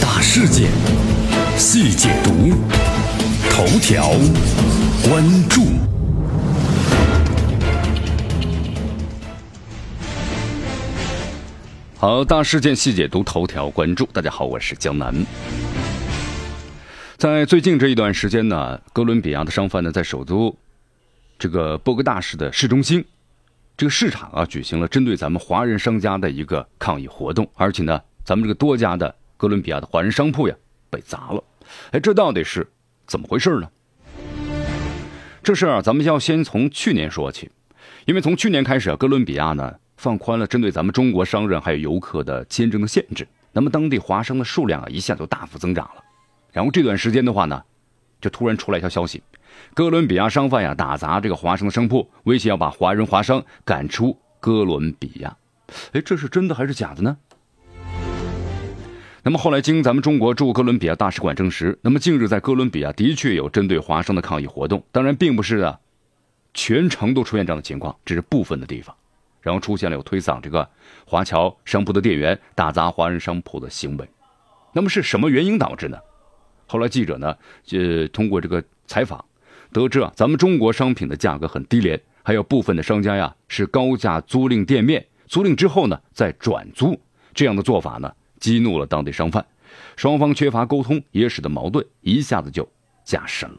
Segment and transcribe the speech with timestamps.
[0.00, 0.70] 大事件，
[1.56, 2.52] 细解读，
[3.50, 4.10] 头条
[5.08, 5.62] 关注。
[11.96, 14.06] 好，大事件细解读，头条关注。
[14.12, 15.14] 大家好，我是江南。
[17.22, 20.52] 在最近这一段时间呢，哥伦比亚的商贩呢，在首都
[21.38, 23.04] 这个波哥大市的市中心
[23.76, 30.54] 这个市场啊，举行了针对咱们华人商家的一个抗议活动，而且呢，咱们这个多家的哥伦比亚的华人商铺呀
[30.90, 31.40] 被砸了。
[31.92, 32.66] 哎，这到底是
[33.06, 33.70] 怎么回事呢？
[35.44, 37.48] 这事儿啊，咱们要先从去年说起，
[38.04, 46.02] 因为从去年开始啊，哥伦比亚呢放宽了针对咱们中国商人还有游客的签证的限制，那么当地华商的数量啊一下就大幅增长了。
[46.52, 47.62] 然后这段时间的话呢，
[48.20, 49.22] 就突然出来一条消息，
[49.74, 55.36] 哥伦比亚商贩呀打砸这个华商的商铺，威胁要把华人华商赶出哥伦比亚。
[55.92, 57.16] 哎，这是真的还是假的呢？
[59.24, 65.78] 那么后来经咱们中国驻哥伦比亚大使馆证实，那么近日在哥伦比亚的确有针对华商的抗议活动，当然并不是啊，
[66.52, 68.94] 全程都出现这样的情况，只是部分的地方，
[69.40, 70.68] 然后出现了有推搡这个
[71.06, 74.06] 华侨商铺的店员、打砸华人商铺的行为。
[74.72, 75.96] 那么是什么原因导致呢？
[76.72, 77.36] 后来记者呢，
[77.72, 79.22] 呃，通过这个采访，
[79.74, 86.98] 得知啊，咱们中国商品的价格很低廉，还有部分的商家呀是高价租赁店面，租赁之后呢再转租，
[87.34, 89.44] 这样的做法呢激怒了当地商贩，
[89.96, 92.66] 双方缺乏沟通，也使得矛盾一下子就
[93.04, 93.58] 加深了。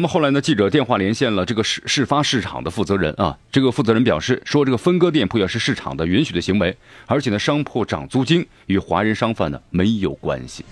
[0.00, 0.40] 那么后来呢？
[0.40, 3.36] 记者电话连线了这个事事发市场的负责人啊。
[3.52, 10.64] 这个负责人表示说，这个分割店铺也是市场的允许的行为，而且呢，商铺涨租金与华人商贩呢没有关系。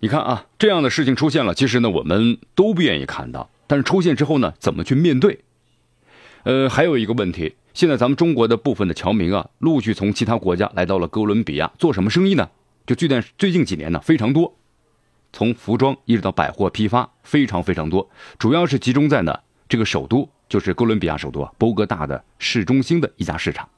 [0.00, 3.50] 你看啊，这样的事情出现了，其实呢，我们都不愿意看到。
[3.66, 5.40] 但是出现之后呢，怎么去面对？
[6.44, 12.48] 呃，还有一个问题，现在咱们中国的部分的侨民啊，陆续从其他国家来到了哥伦比亚做什么生意呢？
[12.88, 14.56] 就最近最近几年呢，非常多，
[15.30, 23.68] 从服装一直到百货批发，非常非常多，主要是集中在呢这个首都，就是哥伦比亚首都啊，波哥大的市中心的一家市场。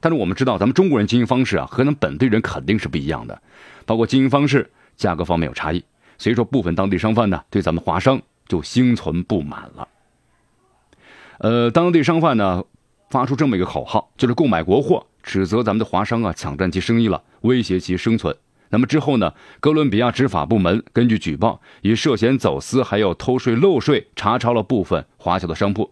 [0.00, 3.42] 但是我们知道，咱们中国人经营方式啊，和咱们本地人肯定是不一样的，
[3.84, 5.84] 包括经营方式、价格方面有差异，
[6.16, 9.86] 所以说部分当地商贩呢，对咱们华商就心存不满了。
[11.40, 12.64] 呃，当地商贩呢，
[13.10, 15.06] 发出这么一个口号，就是购买国货。
[15.22, 18.34] 指责咱们的华商啊抢占其生意了，威胁其生存。
[18.70, 19.32] 那么之后呢？
[19.60, 25.90] 哥伦比亚执法部门根据举报，以涉嫌走私还有偷税漏税，查抄了部分华侨的商铺。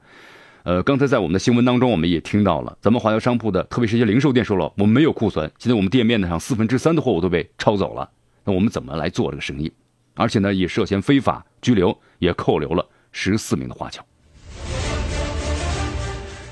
[0.62, 8.08] 呃，刚才在我们的新闻当中，我们也听到了，咱们华侨商铺的，特别是一些零售店说了，我们没有库存，现在我们店面呢上四分之三的货物都被抄走了。
[8.44, 9.72] 那我们怎么来做这个生意？
[10.14, 14.02] 而且呢，也涉嫌非法拘留，也扣留了十四名的华侨。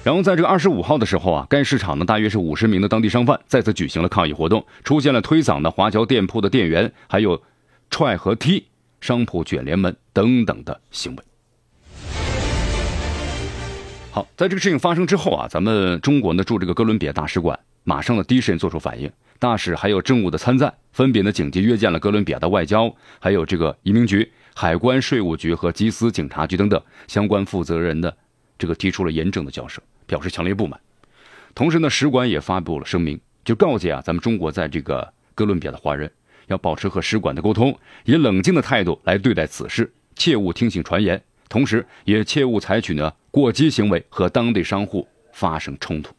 [0.05, 7.43] 然后在这个二十五号的时候啊，该市场呢大约是五十名的当地商贩再次举行了抗议活动，出现了推搡的华侨店铺的店员，还有
[7.89, 8.67] 踹和踢
[9.01, 11.25] 商铺卷帘门等等的行为。
[14.11, 26.79] 好，在这个事情发生之后啊，咱们中国呢驻这个哥伦比亚大使馆马上呢第一时间做出反应，大使还有政务的参赞，分别呢紧急约见了哥伦比亚的外交，还有这个移民局、海关、税务局和缉私警察局等等
[27.09, 28.15] 相关负责人的
[28.59, 29.81] 这个提出了严正的交涉。
[30.07, 30.81] 表示强烈不满，
[31.55, 36.11] 同时呢，使馆也发布了声明，就告诫啊，咱们中国在这个哥伦比亚的华人
[36.49, 46.15] 要保持和使馆的沟通，以冷静的态度来对待此事，切勿听信传言，同时也切勿采取呢过激行为和当地商户发生冲突。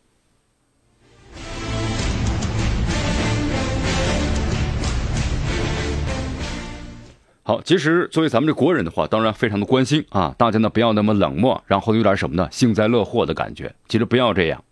[7.47, 13.72] 好，其实作为咱们这国人的话，当然非常的关心啊，大家呢不要那么冷漠，然后有点什么呢，幸灾乐祸的感觉。
[13.87, 14.64] 其实不要这样。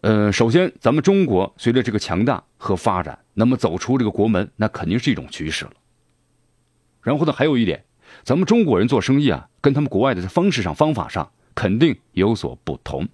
[0.00, 5.72] 呃，首先，咱们中国随着这个强大和发展，那么走出这个国门，那肯定是一种趋势了。
[7.02, 7.84] 然后呢，还有一点，
[8.22, 13.06] 咱们中国人做生意啊，跟他们国外的方式上、方法上肯定有所不同。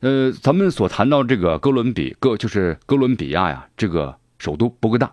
[0.00, 5.12] 呃，咱们所谈到这个哥伦比哥，就是哥伦比亚呀，这个首都波哥大。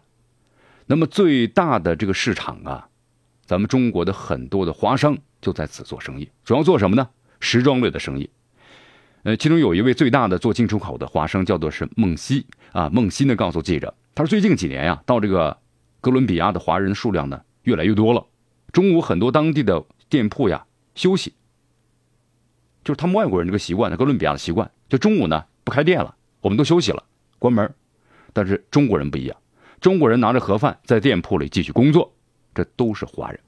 [0.87, 2.87] 那么最大的这个市场啊，
[3.45, 7.09] 咱们中国的很多的华商就在此做生意，主要做什么呢？
[7.39, 8.29] 时装类的生意。
[9.23, 12.89] 呃，其中有一位最大的做进出口的华商，叫做是孟西啊。
[12.91, 15.57] 孟西呢告诉记者，他说最近几年呀，到这个
[16.01, 18.23] 哥伦比亚的华人数量呢越来越多了。
[18.71, 21.33] 中午很多当地的店铺呀休息，
[22.83, 27.03] 就是他们外国人这个习惯呢，哥伦比亚的习惯，就中午呢不开店了，我们都休息了，
[27.39, 27.73] 关门。
[28.33, 29.35] 但是中国人不一样，
[29.85, 32.11] 中国人拿着盒饭在店铺里继续工作，
[32.55, 33.39] 这都是华人。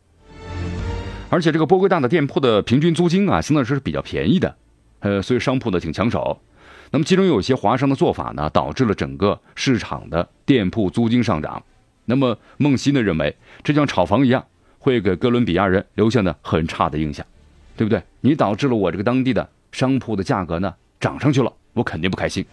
[1.31, 4.55] 而且这个波哥大的店铺的平均租金啊，相对来说是比较便宜的，
[4.99, 6.39] 呃，所以商铺呢挺抢手。
[6.91, 11.63] 那么其中有一些华商的做法呢，导致了整个市场的店铺租金上涨。
[12.05, 14.45] 那么孟西呢认为，这像炒房一样，
[14.77, 17.25] 会给哥伦比亚人留下呢很差的印象，
[17.75, 17.99] 对不对？
[18.21, 22.45] 你导致了我这个当地的商铺的价格呢涨上去了，我肯定不开心。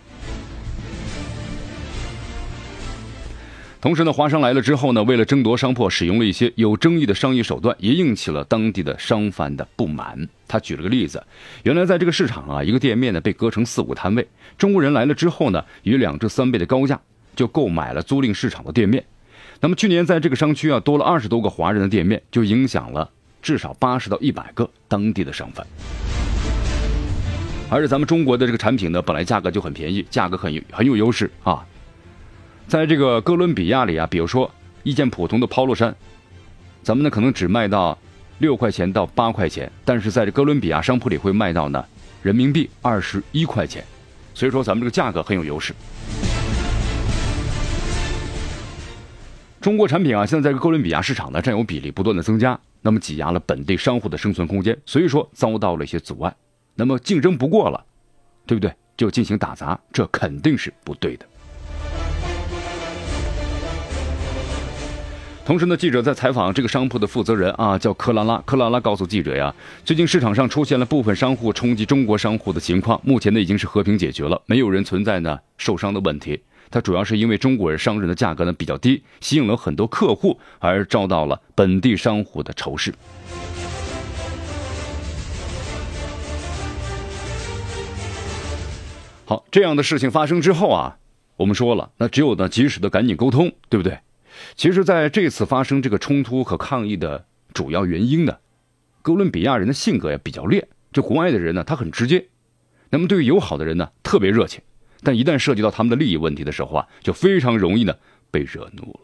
[3.85, 10.27] 同时呢，华商来了之后呢，为了争夺商铺，使用了一些有争议的商业手段，也引起了当地的商贩的不满。
[10.49, 11.23] 他举了个例子，
[11.65, 14.27] 原来在这个市场啊，一个店面呢被隔成四五摊位，
[14.57, 16.99] 中国人来了之后呢，以两至三倍的高价
[17.37, 19.05] 就购买了租赁市场的店面。
[19.61, 23.11] 那么去年在这个商区啊，多了二十多个华人的店面，就影响了
[23.43, 25.67] 至少八十到一百个当地的商贩。
[27.69, 31.63] 而且咱们中国的这个产品呢，本来价格就很便宜，价格很有很有优势啊。
[32.67, 34.51] 在这个哥伦比亚里啊，比如说
[34.83, 35.95] 一件普通的 Polo 衫，
[36.83, 37.97] 咱们呢可能只卖到
[38.39, 41.85] 六块钱到八块钱，但是在这哥伦比亚商铺里会卖到呢
[42.23, 43.85] 人民币二十一块钱，
[44.33, 45.75] 所以说咱们这个价格很有优势。
[49.61, 56.35] 中国产品啊，现在在哥伦比亚市场呢占有比例不断的增加，那么挤压了本地商户的生存空间，所以说遭到了一些阻碍，
[56.75, 57.85] 那么竞争不过了，
[58.47, 58.73] 对不对？
[58.97, 61.27] 就进行打砸，这肯定是不对的。
[65.45, 68.43] 同时呢，记者在采访这个商铺的负责人啊，叫克拉拉。
[68.47, 69.55] 克拉拉告诉记者呀，
[69.85, 76.41] 最近市场上出现了部分商户冲击中国商户的情况，目前呢已经是和平解决了，没有人存在呢受伤的问题。
[76.71, 82.95] 他主要是因为中国人商人的价格呢比较低，吸引了很多客户，而遭到了本地商户的仇视。
[89.27, 90.97] 好，这样的事情发生之后啊，
[91.37, 93.99] 我们说了，那只有呢及时的赶紧沟通，对不对？
[94.55, 98.39] 其实，在这次发生这个冲突和抗议的主要原因呢，
[99.03, 100.69] 哥伦比亚人的性格也比较烈。
[100.93, 102.29] 这国外的人呢，他很直接，
[102.91, 104.63] 那么对于友好的人呢，特别热情。
[105.03, 107.95] 但一旦涉及到他们的利益问题的时候啊，就非常容易呢
[108.31, 109.01] 被惹怒了。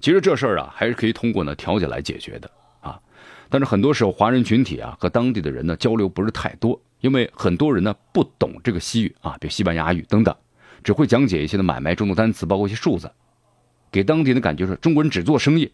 [0.00, 2.50] 其实这事儿啊，还是可以通过呢调解来解决的
[2.80, 2.98] 啊。
[3.48, 10.34] 但是很多时候，华人群体啊和当地的人呢交流不是太多，因为很多人呢不懂这个西语啊，比如西班牙语等等，
[10.82, 13.10] 只会讲解一些的买卖中的单词，包括一些数字。
[13.90, 15.70] 给当地人的感觉是中国人只做生意，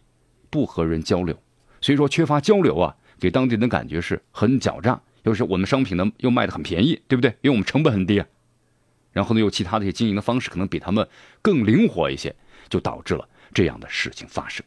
[0.50, 1.36] 不和人交流，
[1.80, 5.00] 所以说缺乏交流啊，给当地人的感觉是很狡诈。
[5.24, 7.30] 又是我们商品呢又卖的很便宜，对不对？
[7.40, 8.26] 因为我们成本很低啊。
[9.12, 11.08] 然后呢，又其他的一些经营的方式可能比他们
[11.40, 12.34] 更灵活一些，
[12.68, 14.64] 就导致了这样的事情发生。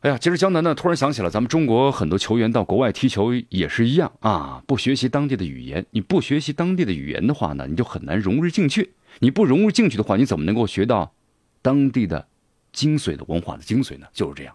[0.00, 8.92] 哎呀，其实江南呢突然想起了咱们中国很多球员到国外踢球也是一样啊，不学习当地的语言，你不学习当地的语言的话呢，你就很难融入进去。
[9.20, 11.12] 你不融入进去的话，你怎么能够学到
[11.60, 12.28] 当地的
[12.72, 14.06] 精髓的文化的精髓呢？
[14.12, 14.54] 就是这样，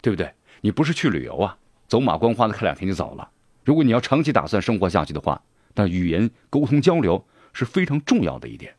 [0.00, 0.32] 对不对？
[0.60, 1.58] 你不是去旅游啊，
[1.88, 3.28] 走马观花的看两天就走了。
[3.64, 5.42] 如果你要长期打算生活下去的话，
[5.74, 8.74] 那语言沟通交流是非常重要的一点。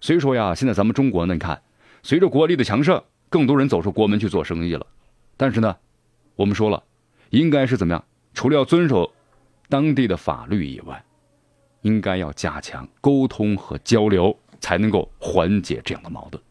[0.00, 1.60] 所以说呀，现在咱们中国呢，你看，
[2.02, 4.86] 随着国力的强盛，更多人走出国门去做生意了。
[5.36, 5.76] 但是呢，
[6.36, 6.84] 我们说了，
[7.30, 8.04] 应该是怎么样？
[8.32, 9.12] 除了要遵守
[9.68, 11.02] 当地的法律以外。
[11.82, 16.42] 应该要加强沟通和交流，才能够缓解这样的矛盾。